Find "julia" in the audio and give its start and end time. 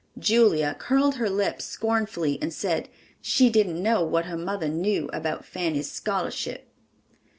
0.17-0.75